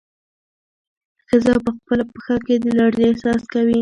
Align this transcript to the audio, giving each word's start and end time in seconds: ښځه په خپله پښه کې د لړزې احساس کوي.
ښځه 1.27 1.53
په 1.65 1.69
خپله 1.77 2.03
پښه 2.11 2.35
کې 2.45 2.55
د 2.63 2.65
لړزې 2.79 3.05
احساس 3.09 3.41
کوي. 3.53 3.69